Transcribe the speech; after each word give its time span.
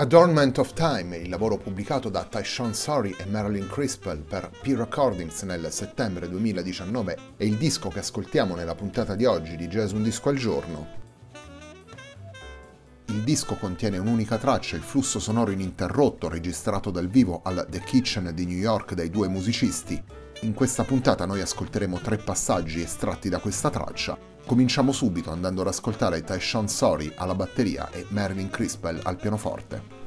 Adornment 0.00 0.56
of 0.58 0.74
Time, 0.74 1.16
il 1.16 1.28
lavoro 1.28 1.56
pubblicato 1.56 2.08
da 2.08 2.22
Tyshawn 2.22 2.72
Sorry 2.72 3.16
e 3.18 3.26
Marilyn 3.26 3.66
Crispell 3.66 4.20
per 4.20 4.48
P 4.48 4.68
Recordings 4.68 5.42
nel 5.42 5.72
settembre 5.72 6.28
2019, 6.28 7.18
è 7.36 7.42
il 7.42 7.56
disco 7.56 7.88
che 7.88 7.98
ascoltiamo 7.98 8.54
nella 8.54 8.76
puntata 8.76 9.16
di 9.16 9.24
oggi 9.24 9.56
di 9.56 9.66
Jazz 9.66 9.90
Un 9.90 10.04
Disco 10.04 10.28
al 10.28 10.36
Giorno. 10.36 10.86
Il 13.06 13.24
disco 13.24 13.56
contiene 13.56 13.98
un'unica 13.98 14.38
traccia, 14.38 14.76
il 14.76 14.82
flusso 14.82 15.18
sonoro 15.18 15.50
ininterrotto 15.50 16.28
registrato 16.28 16.92
dal 16.92 17.08
vivo 17.08 17.40
al 17.42 17.66
The 17.68 17.80
Kitchen 17.80 18.30
di 18.32 18.46
New 18.46 18.56
York 18.56 18.94
dai 18.94 19.10
due 19.10 19.26
musicisti. 19.26 20.00
In 20.42 20.54
questa 20.54 20.84
puntata 20.84 21.26
noi 21.26 21.40
ascolteremo 21.40 21.98
tre 21.98 22.16
passaggi 22.16 22.80
estratti 22.80 23.28
da 23.28 23.40
questa 23.40 23.70
traccia. 23.70 24.16
Cominciamo 24.46 24.92
subito 24.92 25.32
andando 25.32 25.62
ad 25.62 25.66
ascoltare 25.66 26.22
Tyshawn 26.22 26.68
Sorry 26.68 27.12
alla 27.16 27.34
batteria 27.34 27.90
e 27.90 28.06
Marilyn 28.10 28.48
Crispell 28.48 29.00
al 29.02 29.16
pianoforte. 29.16 29.97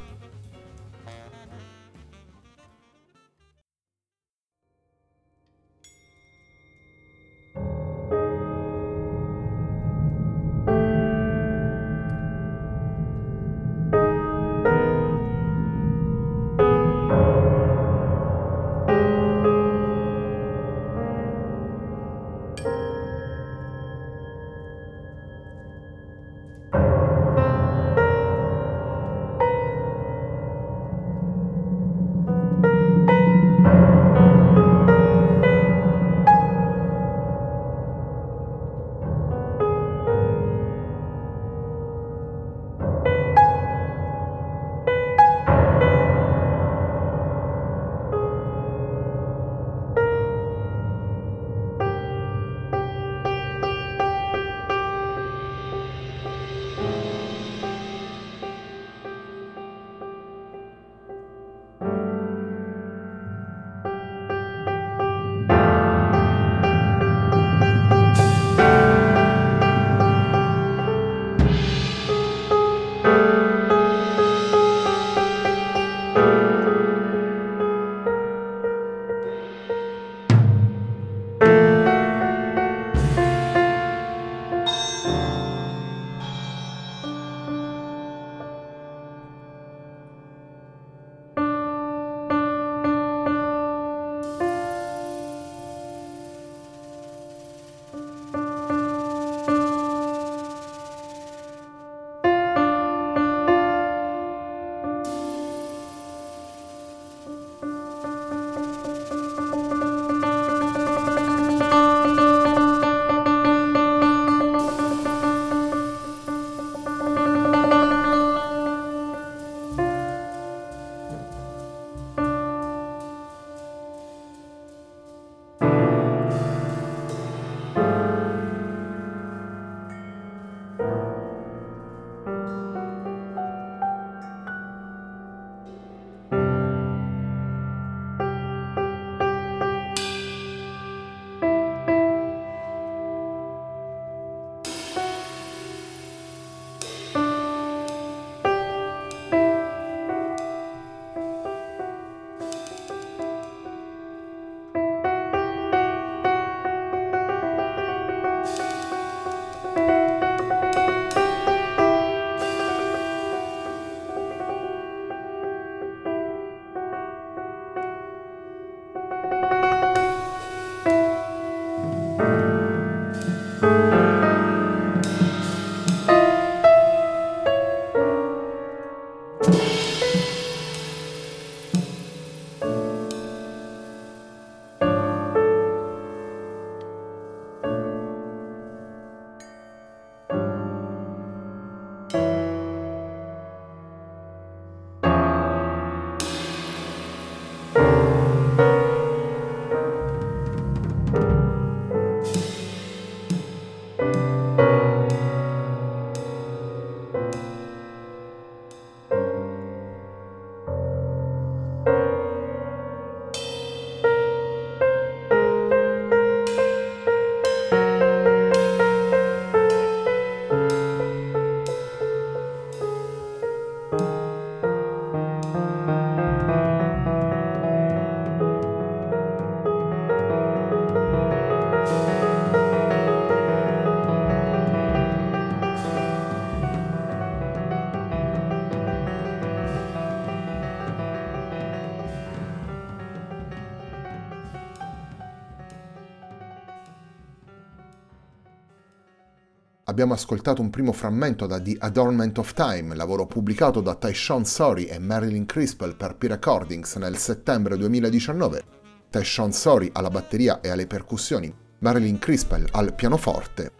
Abbiamo 249.91 250.13
ascoltato 250.13 250.61
un 250.61 250.69
primo 250.69 250.93
frammento 250.93 251.45
da 251.45 251.59
The 251.59 251.75
Adornment 251.77 252.37
of 252.37 252.53
Time, 252.53 252.95
lavoro 252.95 253.25
pubblicato 253.25 253.81
da 253.81 253.93
Tyshawn 253.93 254.45
Sorry 254.45 254.85
e 254.85 254.99
Marilyn 254.99 255.45
Crispell 255.45 255.97
per 255.97 256.15
P-Recordings 256.15 256.95
nel 256.95 257.17
settembre 257.17 257.75
2019. 257.75 258.63
Tyshawn 259.09 259.51
Sorry 259.51 259.89
alla 259.91 260.09
batteria 260.09 260.61
e 260.61 260.69
alle 260.69 260.87
percussioni, 260.87 261.53
Marilyn 261.79 262.19
Crispell 262.19 262.65
al 262.71 262.95
pianoforte. 262.95 263.73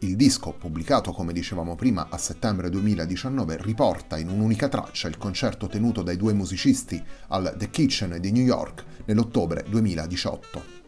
Il 0.00 0.16
disco, 0.16 0.52
pubblicato 0.52 1.12
come 1.12 1.32
dicevamo 1.32 1.76
prima 1.76 2.08
a 2.10 2.18
settembre 2.18 2.68
2019, 2.68 3.56
riporta 3.62 4.18
in 4.18 4.28
un'unica 4.28 4.68
traccia 4.68 5.08
il 5.08 5.16
concerto 5.16 5.66
tenuto 5.66 6.02
dai 6.02 6.18
due 6.18 6.34
musicisti 6.34 7.02
al 7.28 7.54
The 7.56 7.70
Kitchen 7.70 8.18
di 8.20 8.32
New 8.32 8.44
York 8.44 8.84
nell'ottobre 9.06 9.64
2018. 9.66 10.81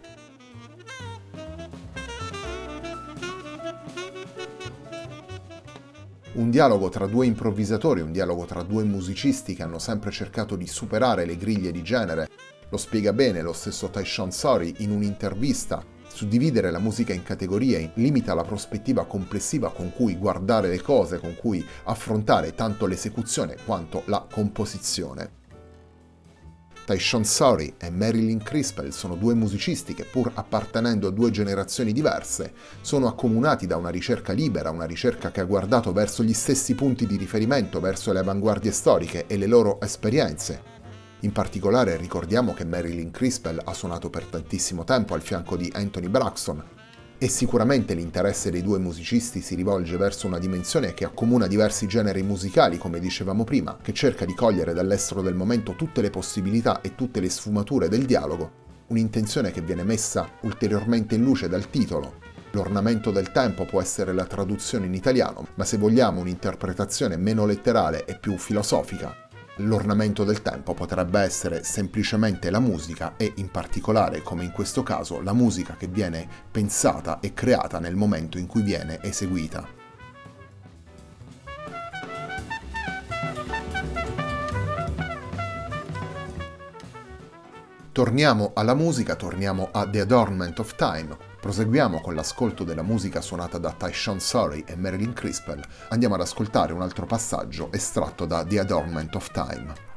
Un 6.35 6.51
dialogo 6.51 6.89
tra 6.89 7.07
due 7.07 7.27
improvvisatori, 7.27 8.01
un 8.01 8.11
dialogo 8.11 8.45
tra 8.45 8.63
due 8.63 8.83
musicisti 8.83 9.55
che 9.55 9.63
hanno 9.63 9.79
sempre 9.79 10.11
cercato 10.11 10.57
di 10.57 10.67
superare 10.67 11.25
le 11.27 11.37
griglie 11.37 11.71
di 11.71 11.83
genere. 11.83 12.29
Lo 12.71 12.77
spiega 12.77 13.13
bene 13.13 13.41
lo 13.41 13.53
stesso 13.53 13.89
Tyshawn 13.89 14.33
Sorry 14.33 14.75
in 14.79 14.91
un'intervista. 14.91 15.85
Suddividere 16.09 16.73
la 16.73 16.81
musica 16.81 17.13
in 17.13 17.23
categorie 17.23 17.93
limita 17.95 18.35
la 18.35 18.43
prospettiva 18.43 19.05
complessiva 19.05 19.71
con 19.71 19.93
cui 19.93 20.17
guardare 20.17 20.69
le 20.69 20.81
cose, 20.81 21.21
con 21.21 21.37
cui 21.37 21.65
affrontare 21.85 22.55
tanto 22.55 22.87
l'esecuzione 22.87 23.57
quanto 23.65 24.03
la 24.07 24.27
composizione. 24.29 25.43
Tyshawn 26.85 27.25
Sorry 27.25 27.75
e 27.79 27.91
Marilyn 27.91 28.43
Crispell 28.43 28.91
sono 28.91 29.15
due 29.15 29.33
musicisti 29.35 29.95
che 29.95 30.05
pur 30.05 30.31
appartenendo 30.35 31.09
a 31.09 31.11
due 31.11 31.31
generazioni 31.31 31.93
diverse, 31.93 32.53
sono 32.83 33.07
accomunati 33.09 33.67
da 33.67 33.77
una 33.77 33.89
ricerca 33.89 34.33
libera, 34.33 34.71
una 34.71 34.85
ricerca 34.85 35.31
che 35.31 35.41
ha 35.41 35.45
guardato 35.45 35.93
verso 35.93 36.23
gli 36.23 36.35
stessi 36.35 36.75
punti 36.75 37.07
di 37.07 37.17
riferimento, 37.17 37.81
verso 37.81 38.13
le 38.13 38.19
avanguardie 38.19 38.71
storiche 38.71 39.27
e 39.27 39.39
le 39.39 39.47
loro 39.47 39.81
esperienze. 39.81 40.73
In 41.21 41.33
particolare 41.33 41.97
ricordiamo 41.97 42.53
che 42.53 42.67
Marilyn 42.67 43.11
Crispell 43.11 43.61
ha 43.65 43.73
suonato 43.73 44.11
per 44.11 44.25
tantissimo 44.25 44.85
tempo 44.85 45.15
al 45.15 45.23
fianco 45.23 45.57
di 45.57 45.73
Anthony 45.75 46.09
Braxton, 46.09 46.63
e 47.19 47.29
sicuramente 47.29 47.95
l'interesse 47.95 48.51
dei 48.51 48.63
due 48.63 48.79
musicisti 48.79 49.41
si 49.41 49.55
rivolge 49.55 49.97
verso 49.97 50.27
una 50.27 50.39
dimensione 50.39 50.95
che 50.95 51.05
accomuna 51.05 51.47
diversi 51.47 51.87
generi 51.87 52.23
musicali, 52.23 52.79
come 52.79 53.01
dicevamo 53.01 53.45
prima, 53.45 53.79
che 53.81 53.93
cerca 53.93 54.25
di 54.25 54.35
cogliere 54.35 54.75
dall'estero 54.75 55.23
del 55.23 55.35
momento 55.35 55.75
tutte 55.75 56.03
le 56.03 56.11
possibilità 56.11 56.81
e 56.81 56.95
tutte 56.95 57.21
le 57.21 57.31
sfumature 57.31 57.89
del 57.89 58.05
dialogo, 58.05 58.51
un'intenzione 58.89 59.51
che 59.53 59.63
viene 59.63 59.85
messa 59.85 60.29
ulteriormente 60.43 61.15
in 61.15 61.23
luce 61.23 61.49
dal 61.49 61.71
titolo. 61.71 62.23
L'ornamento 62.51 63.11
del 63.11 63.33
tempo 63.33 63.65
può 63.65 63.81
essere 63.81 64.13
la 64.13 64.27
traduzione 64.27 64.87
in 64.87 64.95
italiano, 64.95 65.49
ma 65.55 65.65
se 65.65 65.77
vogliamo 65.77 66.21
un'interpretazione 66.21 67.17
meno 67.17 67.47
letterale 67.47 68.05
e 68.05 68.17
più 68.17 68.37
filosofica, 68.39 69.24
L'ornamento 69.59 70.25
del 70.25 70.43
tempo 70.43 70.75
potrebbe 70.75 71.21
essere 71.21 71.63
semplicemente 71.63 72.51
la 72.51 72.59
musica 72.59 73.15
e 73.17 73.35
in 73.37 73.53
particolare, 73.53 74.21
come 74.21 74.43
in 74.43 74.51
questo 74.51 74.83
caso, 74.83 75.23
la 75.23 75.33
musica 75.33 75.77
che 75.77 75.87
viene 75.87 76.29
pensata 76.51 77.21
e 77.21 77.35
creata 77.35 77.79
nel 77.79 77.95
momento 77.95 78.37
in 78.37 78.49
cui 78.49 78.63
viene 78.63 79.01
eseguita. 79.01 79.65
Torniamo 87.93 88.51
alla 88.55 88.75
musica, 88.75 89.15
torniamo 89.15 89.69
a 89.71 89.89
The 89.89 90.01
Adornment 90.01 90.59
of 90.59 90.75
Time, 90.75 91.17
Proseguiamo 91.45 92.01
con 92.01 92.15
l'ascolto 92.15 92.65
della 92.65 92.81
musica 92.81 93.21
suonata 93.21 93.59
da 93.59 93.75
Tyshawn 93.77 94.19
Surrey 94.19 94.65
e 94.67 94.77
Marilyn 94.77 95.13
Crispell. 95.13 95.63
Andiamo 95.91 96.15
ad 96.15 96.23
ascoltare 96.23 96.73
un 96.73 96.81
altro 96.81 97.05
passaggio 97.05 97.71
estratto 97.71 98.25
da 98.25 98.43
The 98.47 98.61
Adornment 98.61 99.15
of 99.15 99.31
Time. 99.31 99.94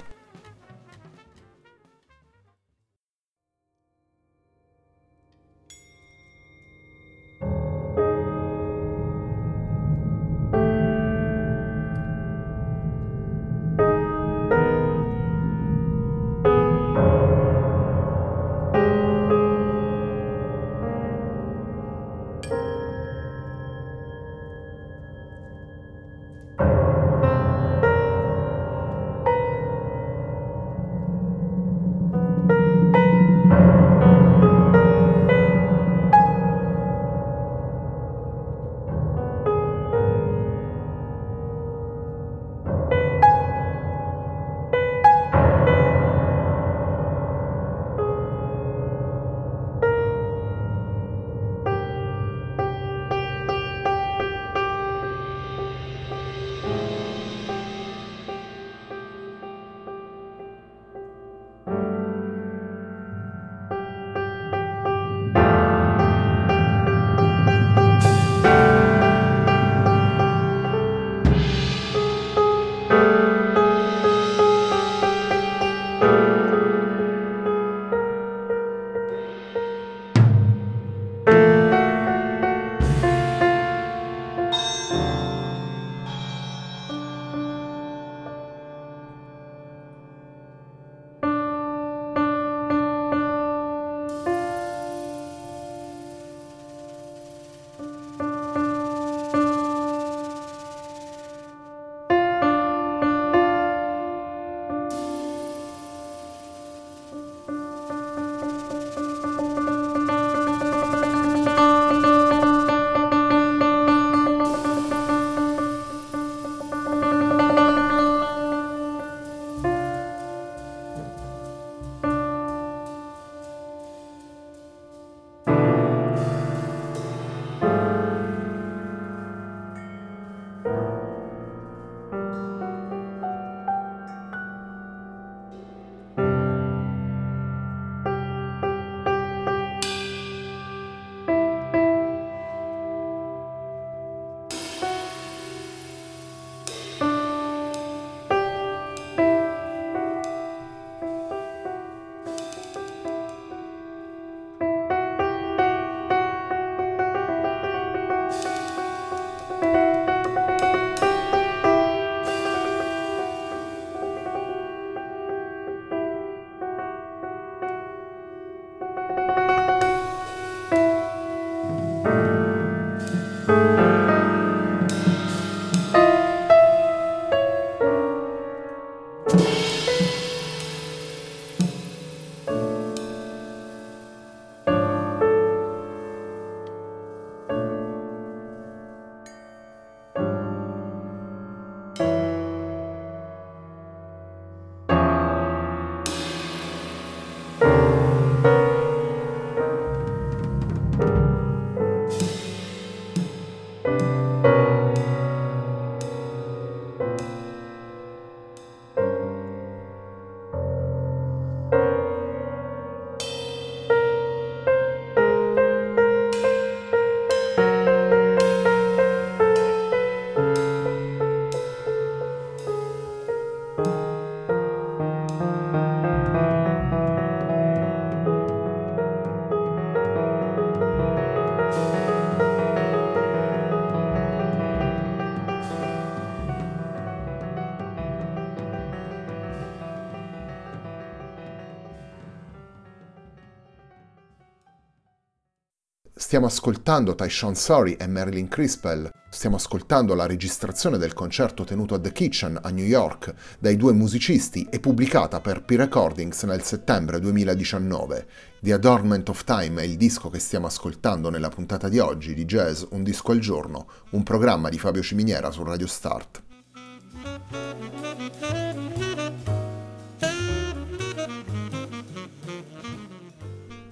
Stiamo 246.28 246.48
ascoltando 246.48 247.16
Tyshawn 247.16 247.56
Sorry 247.56 247.94
e 247.94 248.06
Marilyn 248.06 248.50
Crispell. 248.50 249.10
Stiamo 249.30 249.56
ascoltando 249.56 250.14
la 250.14 250.26
registrazione 250.26 250.98
del 250.98 251.14
concerto 251.14 251.64
tenuto 251.64 251.94
a 251.96 252.02
The 252.02 252.12
Kitchen 252.12 252.60
a 252.62 252.70
New 252.70 252.84
York 252.84 253.34
dai 253.60 253.78
due 253.78 253.94
musicisti 253.94 254.68
e 254.70 254.82
pubblicata 254.82 255.40
per 255.40 255.64
P-Recordings 255.64 256.44
nel 256.44 256.64
settembre 256.64 257.22
2019. 257.22 258.28
The 258.60 258.74
Adornment 258.74 259.30
of 259.30 259.46
Time 259.46 259.82
è 259.82 259.86
il 259.86 259.96
disco 259.96 260.30
che 260.30 260.40
stiamo 260.40 260.68
ascoltando 260.68 261.30
nella 261.30 261.48
puntata 261.48 261.88
di 261.88 262.00
oggi 262.00 262.34
di 262.34 262.44
Jazz 262.44 262.84
Un 262.90 263.04
disco 263.04 263.32
al 263.32 263.40
giorno, 263.40 263.88
un 264.10 264.24
programma 264.24 264.68
di 264.68 264.78
Fabio 264.78 265.02
Ciminiera 265.02 265.50
su 265.50 265.64
Radio 265.64 265.88
Start. 265.88 266.44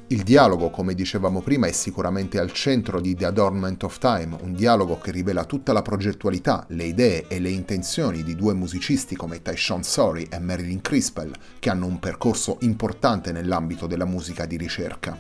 Il 0.09 0.21
dialogo, 0.21 0.69
come 0.69 0.93
dicevamo 0.93 1.41
prima, 1.41 1.65
è 1.65 1.71
sicuramente 1.71 2.37
al 2.37 2.51
centro 2.51 3.01
di 3.01 3.15
The 3.15 3.25
Adornment 3.25 3.81
of 3.85 3.97
Time, 3.97 4.37
un 4.39 4.53
dialogo 4.53 4.99
che 4.99 5.09
rivela 5.09 5.45
tutta 5.45 5.73
la 5.73 5.81
progettualità, 5.81 6.63
le 6.69 6.83
idee 6.83 7.25
e 7.27 7.39
le 7.39 7.49
intenzioni 7.49 8.21
di 8.21 8.35
due 8.35 8.53
musicisti 8.53 9.15
come 9.15 9.41
Tyshawn 9.41 9.81
Sorry 9.81 10.27
e 10.29 10.37
Marilyn 10.37 10.81
Crispell, 10.81 11.33
che 11.57 11.71
hanno 11.71 11.87
un 11.87 11.97
percorso 11.97 12.57
importante 12.61 13.31
nell'ambito 13.31 13.87
della 13.87 14.05
musica 14.05 14.45
di 14.45 14.57
ricerca. 14.57 15.17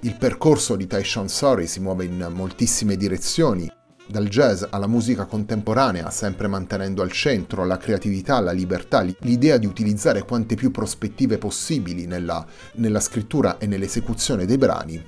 Il 0.00 0.16
percorso 0.16 0.74
di 0.74 0.86
Tyshawn 0.86 1.28
Sorry 1.28 1.66
si 1.66 1.80
muove 1.80 2.06
in 2.06 2.30
moltissime 2.32 2.96
direzioni, 2.96 3.70
dal 4.06 4.28
jazz 4.28 4.64
alla 4.70 4.86
musica 4.86 5.24
contemporanea, 5.24 6.10
sempre 6.10 6.46
mantenendo 6.48 7.02
al 7.02 7.10
centro 7.10 7.64
la 7.64 7.76
creatività, 7.76 8.40
la 8.40 8.52
libertà, 8.52 9.00
l'idea 9.20 9.56
di 9.56 9.66
utilizzare 9.66 10.22
quante 10.22 10.54
più 10.54 10.70
prospettive 10.70 11.38
possibili 11.38 12.06
nella, 12.06 12.44
nella 12.74 13.00
scrittura 13.00 13.58
e 13.58 13.66
nell'esecuzione 13.66 14.46
dei 14.46 14.58
brani, 14.58 15.04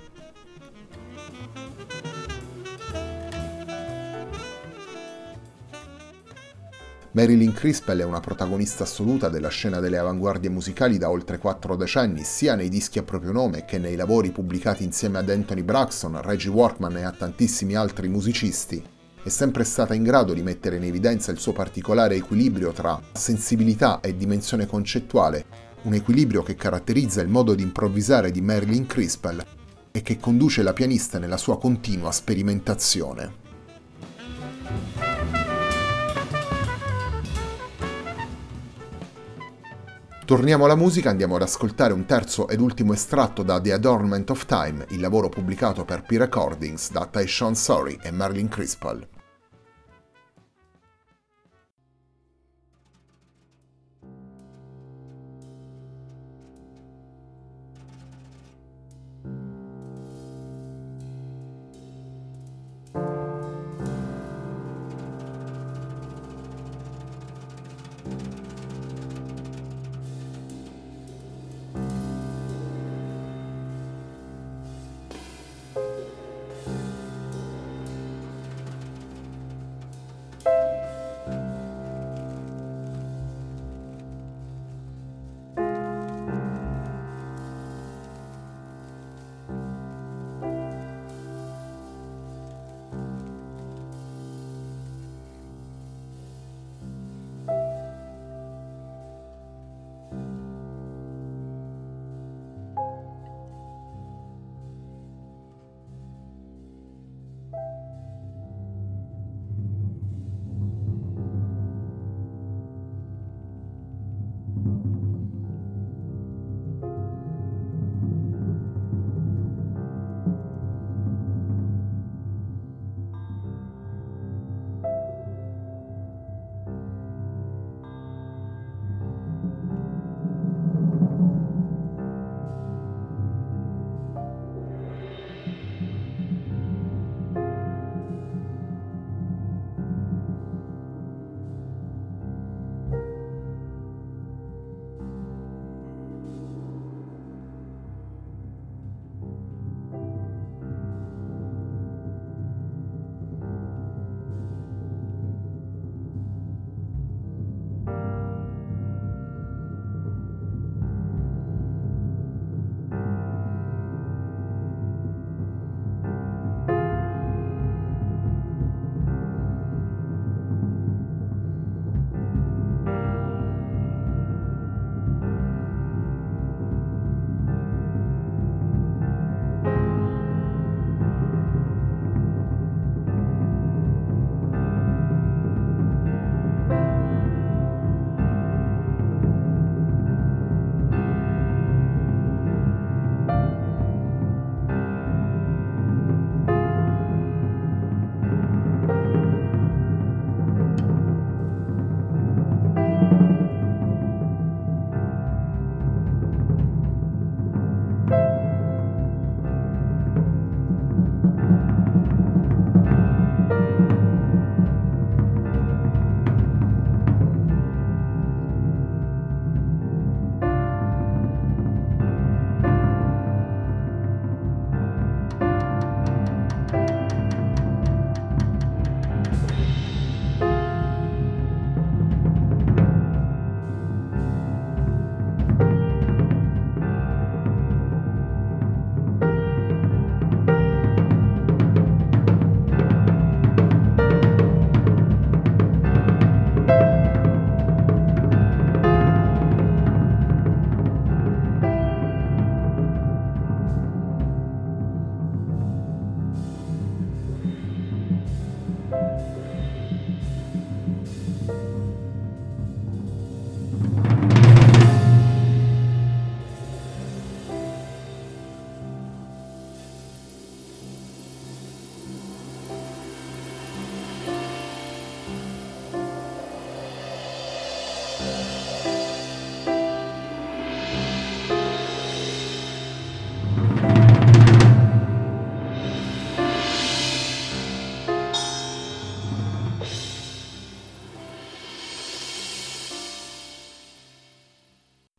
Marilyn 7.18 7.52
Crispell 7.52 7.98
è 7.98 8.04
una 8.04 8.20
protagonista 8.20 8.84
assoluta 8.84 9.28
della 9.28 9.48
scena 9.48 9.80
delle 9.80 9.98
avanguardie 9.98 10.50
musicali 10.50 10.98
da 10.98 11.10
oltre 11.10 11.38
quattro 11.38 11.74
decenni, 11.74 12.22
sia 12.22 12.54
nei 12.54 12.68
dischi 12.68 13.00
a 13.00 13.02
proprio 13.02 13.32
nome 13.32 13.64
che 13.64 13.78
nei 13.78 13.96
lavori 13.96 14.30
pubblicati 14.30 14.84
insieme 14.84 15.18
ad 15.18 15.28
Anthony 15.28 15.62
Braxton, 15.62 16.22
Reggie 16.22 16.48
Workman 16.48 16.96
e 16.96 17.02
a 17.02 17.10
tantissimi 17.10 17.74
altri 17.74 18.06
musicisti. 18.06 18.80
È 19.20 19.28
sempre 19.28 19.64
stata 19.64 19.94
in 19.94 20.04
grado 20.04 20.32
di 20.32 20.42
mettere 20.42 20.76
in 20.76 20.84
evidenza 20.84 21.32
il 21.32 21.40
suo 21.40 21.50
particolare 21.50 22.14
equilibrio 22.14 22.70
tra 22.70 23.02
sensibilità 23.14 23.98
e 23.98 24.16
dimensione 24.16 24.66
concettuale, 24.66 25.44
un 25.82 25.94
equilibrio 25.94 26.44
che 26.44 26.54
caratterizza 26.54 27.20
il 27.20 27.26
modo 27.26 27.56
di 27.56 27.64
improvvisare 27.64 28.30
di 28.30 28.42
Marilyn 28.42 28.86
Crispell 28.86 29.44
e 29.90 30.02
che 30.02 30.18
conduce 30.18 30.62
la 30.62 30.72
pianista 30.72 31.18
nella 31.18 31.36
sua 31.36 31.58
continua 31.58 32.12
sperimentazione. 32.12 33.46
Torniamo 40.28 40.66
alla 40.66 40.76
musica, 40.76 41.08
andiamo 41.08 41.36
ad 41.36 41.40
ascoltare 41.40 41.94
un 41.94 42.04
terzo 42.04 42.48
ed 42.48 42.60
ultimo 42.60 42.92
estratto 42.92 43.42
da 43.42 43.58
The 43.62 43.72
Adornment 43.72 44.28
of 44.28 44.44
Time, 44.44 44.84
il 44.90 45.00
lavoro 45.00 45.30
pubblicato 45.30 45.86
per 45.86 46.02
P-Recordings 46.02 46.90
da 46.90 47.06
Tyshawn 47.06 47.54
Sorry 47.54 47.98
e 48.02 48.10
Marilyn 48.10 48.48
Crispell. 48.48 49.08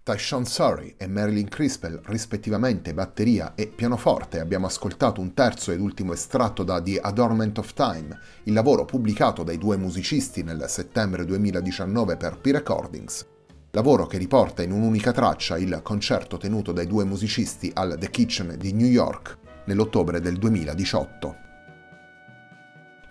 Tyshawn 0.10 0.43
Surrey 0.43 0.95
e 0.98 1.06
Marilyn 1.06 1.48
Crispell, 1.48 2.02
rispettivamente 2.06 2.95
batteria 2.95 3.54
e 3.54 3.67
pianoforte, 3.67 4.39
abbiamo 4.39 4.65
ascoltato 4.65 5.22
un 5.22 5.36
terzo 5.36 5.72
ed 5.72 5.80
ultimo 5.80 6.13
estratto 6.13 6.63
da 6.63 6.82
The 6.82 7.00
Adornment 7.00 7.60
of 7.60 7.74
Time, 7.74 8.17
il 8.45 8.54
lavoro 8.54 8.86
pubblicato 8.86 9.43
dai 9.43 9.60
due 9.60 9.78
musicisti 9.78 10.41
nel 10.41 10.65
settembre 10.67 11.26
2019 11.26 12.17
per 12.17 12.39
P-Recordings. 12.39 13.28
Lavoro 13.69 14.08
che 14.08 14.17
riporta 14.17 14.63
in 14.63 14.72
un'unica 14.72 15.12
traccia 15.12 15.60
il 15.60 15.80
concerto 15.84 16.38
tenuto 16.38 16.72
dai 16.72 16.88
due 16.88 17.04
musicisti 17.04 17.69
al 17.72 17.95
The 18.00 18.10
Kitchen 18.10 18.56
di 18.58 18.74
New 18.74 18.88
York 18.88 19.38
nell'ottobre 19.65 20.19
del 20.19 20.38
2018. 20.38 21.48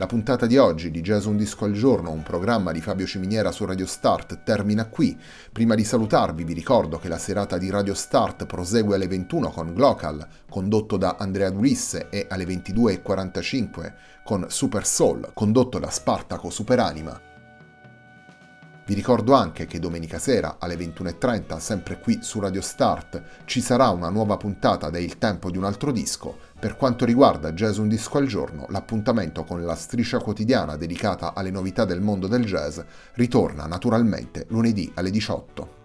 La 0.01 0.07
puntata 0.07 0.47
di 0.47 0.57
oggi 0.57 0.93
di 0.93 1.01
Jazz 1.01 1.25
Un 1.25 1.37
Disco 1.37 1.65
al 1.65 1.73
Giorno, 1.73 2.13
un 2.13 2.23
programma 2.23 2.71
di 2.71 2.81
Fabio 2.81 3.05
Ciminiera 3.05 3.51
su 3.51 3.65
Radio 3.65 3.85
Start, 3.85 4.45
termina 4.45 4.87
qui. 4.87 5.19
Prima 5.51 5.75
di 5.75 5.83
salutarvi 5.83 6.45
vi 6.45 6.53
ricordo 6.53 6.99
che 6.99 7.09
la 7.09 7.19
serata 7.19 7.59
di 7.59 7.69
Radio 7.69 7.95
Start 7.95 8.47
prosegue 8.47 8.95
alle 8.95 9.09
21 9.09 9.51
con 9.51 9.75
Glocal, 9.75 10.25
condotto 10.49 10.97
da 10.99 11.17
Andrea 11.19 11.51
Dulisse, 11.51 12.11
e 12.11 12.27
alle 12.29 12.45
22.45 12.45 13.93
con 14.23 14.47
Super 14.49 14.87
Soul, 14.87 15.31
condotto 15.35 15.81
da 15.81 15.91
Spartaco 15.91 16.49
Superanima. 16.49 17.28
Vi 18.89 18.95
ricordo 18.95 19.35
anche 19.35 19.67
che 19.67 19.79
domenica 19.79 20.19
sera 20.19 20.57
alle 20.59 20.75
21.30, 20.75 21.59
sempre 21.59 21.99
qui 22.01 22.21
su 22.23 22.41
Radio 22.41 22.63
Start, 22.63 23.23
ci 23.45 23.61
sarà 23.61 23.91
una 23.91 24.09
nuova 24.09 24.39
puntata 24.39 24.89
de 24.89 25.03
Il 25.03 25.19
tempo 25.19 25.51
di 25.51 25.59
un 25.59 25.65
altro 25.65 25.93
disco. 25.93 26.39
Per 26.59 26.75
quanto 26.75 27.05
riguarda 27.05 27.53
Jazz 27.53 27.77
Un 27.77 27.89
Disco 27.89 28.17
al 28.17 28.27
Giorno, 28.27 28.65
l'appuntamento 28.71 29.45
con 29.45 29.63
la 29.63 29.75
striscia 29.75 30.21
quotidiana 30.21 30.77
dedicata 30.77 31.35
alle 31.35 31.51
novità 31.51 31.85
del 31.85 32.01
mondo 32.01 32.29
del 32.29 32.47
jazz 32.47 32.81
ritorna 33.13 33.67
naturalmente 33.67 34.47
lunedì 34.49 34.91
alle 34.95 35.11
18. 35.11 35.78